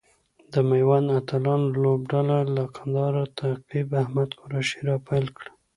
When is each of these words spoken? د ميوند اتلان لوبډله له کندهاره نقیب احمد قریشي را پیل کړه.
د 0.51 0.53
ميوند 0.69 1.07
اتلان 1.19 1.61
لوبډله 1.81 2.37
له 2.55 2.63
کندهاره 2.75 3.23
نقیب 3.45 3.87
احمد 4.01 4.29
قریشي 4.39 4.79
را 4.87 4.95
پیل 5.07 5.25
کړه. 5.37 5.49